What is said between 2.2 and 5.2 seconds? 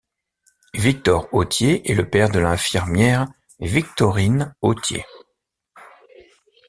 de l'infirmière Victorine Autier.